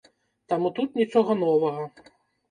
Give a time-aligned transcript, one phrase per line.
[0.53, 1.85] Таму тут нічога новага.